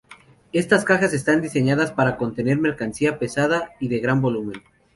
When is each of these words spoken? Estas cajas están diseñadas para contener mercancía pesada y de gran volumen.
Estas 0.51 0.83
cajas 0.83 1.13
están 1.13 1.41
diseñadas 1.43 1.91
para 1.91 2.17
contener 2.17 2.57
mercancía 2.57 3.19
pesada 3.19 3.69
y 3.79 3.87
de 3.87 3.99
gran 3.99 4.19
volumen. 4.19 4.63